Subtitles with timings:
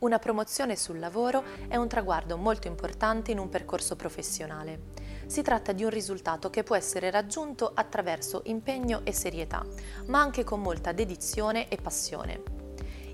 [0.00, 4.92] Una promozione sul lavoro è un traguardo molto importante in un percorso professionale.
[5.26, 9.62] Si tratta di un risultato che può essere raggiunto attraverso impegno e serietà,
[10.06, 12.42] ma anche con molta dedizione e passione.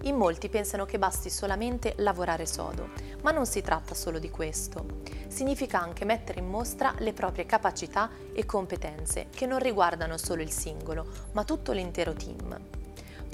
[0.03, 2.91] In molti pensano che basti solamente lavorare sodo,
[3.23, 4.87] ma non si tratta solo di questo.
[5.27, 10.53] Significa anche mettere in mostra le proprie capacità e competenze, che non riguardano solo il
[10.53, 12.76] singolo, ma tutto l'intero team.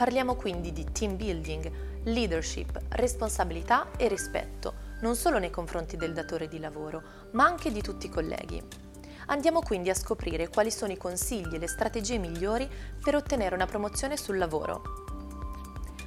[0.02, 1.70] Parliamo quindi di team building,
[2.06, 7.02] leadership, responsabilità e rispetto, non solo nei confronti del datore di lavoro,
[7.34, 8.60] ma anche di tutti i colleghi.
[9.26, 12.68] Andiamo quindi a scoprire quali sono i consigli e le strategie migliori
[13.00, 14.82] per ottenere una promozione sul lavoro.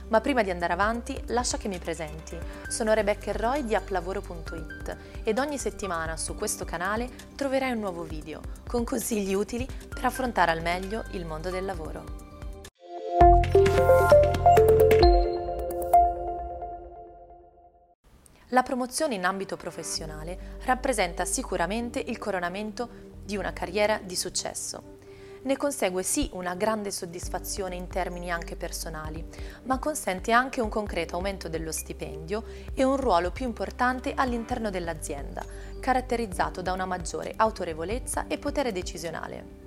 [0.10, 2.38] Ma prima di andare avanti, lascia che mi presenti.
[2.68, 8.42] Sono Rebecca Roy di applavoro.it ed ogni settimana su questo canale troverai un nuovo video
[8.68, 12.25] con consigli utili per affrontare al meglio il mondo del lavoro.
[18.50, 22.88] La promozione in ambito professionale rappresenta sicuramente il coronamento
[23.26, 24.94] di una carriera di successo.
[25.44, 29.28] Ne consegue sì una grande soddisfazione in termini anche personali,
[29.64, 35.44] ma consente anche un concreto aumento dello stipendio e un ruolo più importante all'interno dell'azienda,
[35.82, 39.65] caratterizzato da una maggiore autorevolezza e potere decisionale.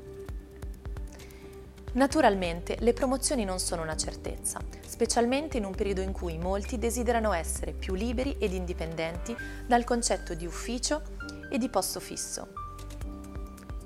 [1.99, 7.33] Naturalmente le promozioni non sono una certezza, specialmente in un periodo in cui molti desiderano
[7.33, 11.03] essere più liberi ed indipendenti dal concetto di ufficio
[11.51, 12.53] e di posto fisso.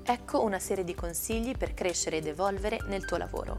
[0.03, 3.57] Ecco una serie di consigli per crescere ed evolvere nel tuo lavoro.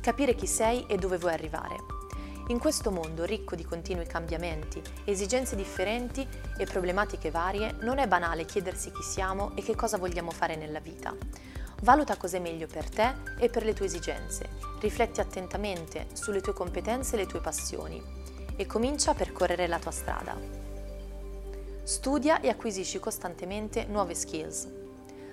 [0.00, 1.74] Capire chi sei e dove vuoi arrivare.
[2.48, 6.24] In questo mondo ricco di continui cambiamenti, esigenze differenti
[6.56, 10.78] e problematiche varie, non è banale chiedersi chi siamo e che cosa vogliamo fare nella
[10.78, 11.51] vita
[11.82, 16.52] Valuta cosa è meglio per te e per le tue esigenze, rifletti attentamente sulle tue
[16.52, 18.00] competenze e le tue passioni
[18.54, 20.38] e comincia a percorrere la tua strada.
[21.82, 24.70] Studia e acquisisci costantemente nuove skills.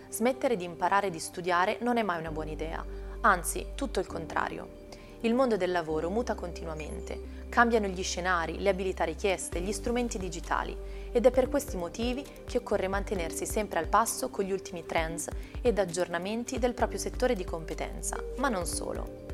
[0.10, 2.84] Smettere di imparare e di studiare non è mai una buona idea,
[3.22, 4.79] anzi tutto il contrario.
[5.22, 10.78] Il mondo del lavoro muta continuamente, cambiano gli scenari, le abilità richieste, gli strumenti digitali
[11.12, 15.28] ed è per questi motivi che occorre mantenersi sempre al passo con gli ultimi trends
[15.62, 19.26] ed aggiornamenti del proprio settore di competenza, ma non solo.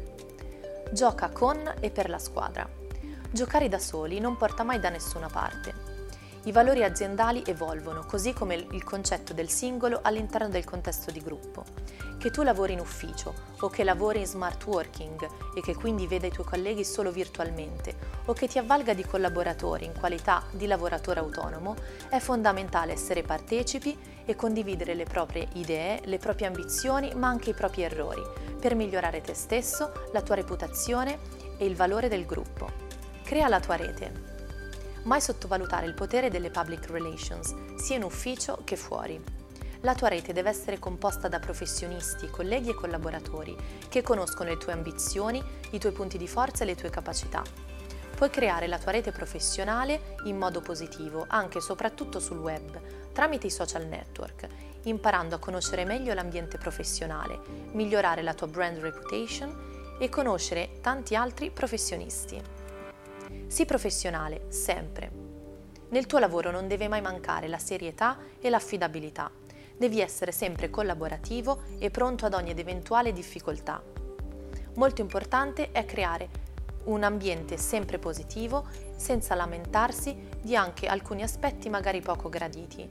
[0.92, 2.68] Gioca con e per la squadra.
[3.30, 5.85] Giocare da soli non porta mai da nessuna parte.
[6.46, 11.64] I valori aziendali evolvono, così come il concetto del singolo all'interno del contesto di gruppo.
[12.20, 16.28] Che tu lavori in ufficio o che lavori in smart working e che quindi veda
[16.28, 17.96] i tuoi colleghi solo virtualmente
[18.26, 21.76] o che ti avvalga di collaboratori in qualità di lavoratore autonomo,
[22.10, 27.56] è fondamentale essere partecipi e condividere le proprie idee, le proprie ambizioni ma anche i
[27.56, 28.22] propri errori
[28.60, 31.18] per migliorare te stesso, la tua reputazione
[31.58, 32.70] e il valore del gruppo.
[33.24, 34.35] Crea la tua rete.
[35.06, 39.22] Mai sottovalutare il potere delle public relations, sia in ufficio che fuori.
[39.82, 43.56] La tua rete deve essere composta da professionisti, colleghi e collaboratori
[43.88, 47.44] che conoscono le tue ambizioni, i tuoi punti di forza e le tue capacità.
[48.16, 53.46] Puoi creare la tua rete professionale in modo positivo, anche e soprattutto sul web, tramite
[53.46, 54.48] i social network,
[54.86, 57.40] imparando a conoscere meglio l'ambiente professionale,
[57.74, 62.64] migliorare la tua brand reputation e conoscere tanti altri professionisti.
[63.48, 65.12] Sii professionale, sempre.
[65.90, 69.32] Nel tuo lavoro non deve mai mancare la serietà e l'affidabilità.
[69.78, 73.82] Devi essere sempre collaborativo e pronto ad ogni ed eventuale difficoltà.
[74.76, 76.44] Molto importante è creare
[76.86, 82.88] un ambiente sempre positivo senza lamentarsi di anche alcuni aspetti magari poco graditi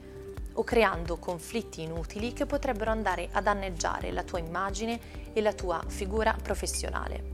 [0.57, 5.83] o creando conflitti inutili che potrebbero andare a danneggiare la tua immagine e la tua
[5.89, 7.34] figura professionale.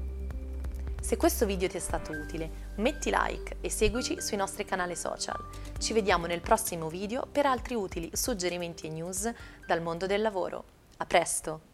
[1.00, 5.36] Se questo video ti è stato utile, metti like e seguici sui nostri canali social.
[5.78, 9.32] Ci vediamo nel prossimo video per altri utili suggerimenti e news
[9.66, 10.64] dal mondo del lavoro.
[10.98, 11.69] A presto!